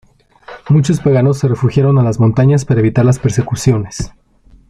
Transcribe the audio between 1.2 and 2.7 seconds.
se refugiaron a las montañas